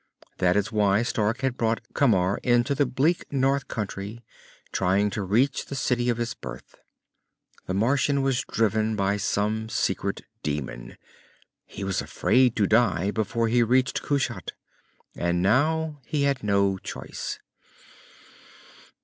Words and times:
That 0.39 0.55
was 0.55 0.71
why 0.71 1.03
Stark 1.03 1.41
had 1.41 1.57
brought 1.57 1.81
Camar 1.93 2.39
into 2.41 2.73
the 2.73 2.87
bleak 2.87 3.31
north 3.31 3.67
country, 3.67 4.23
trying 4.71 5.11
to 5.11 5.21
reach 5.21 5.67
the 5.67 5.75
city 5.75 6.09
of 6.09 6.17
his 6.17 6.33
birth. 6.33 6.73
The 7.67 7.75
Martian 7.75 8.23
was 8.23 8.41
driven 8.49 8.95
by 8.95 9.17
some 9.17 9.69
secret 9.69 10.21
demon. 10.41 10.97
He 11.67 11.83
was 11.83 12.01
afraid 12.01 12.55
to 12.55 12.65
die 12.65 13.11
before 13.11 13.47
he 13.47 13.61
reached 13.61 14.01
Kushat. 14.01 14.53
And 15.15 15.43
now 15.43 15.99
he 16.07 16.23
had 16.23 16.43
no 16.43 16.79
choice. 16.79 17.37